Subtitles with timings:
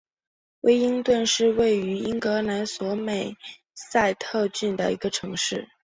[0.61, 3.37] 威灵顿是位于英格兰索美
[3.75, 5.69] 塞特郡的一个城市。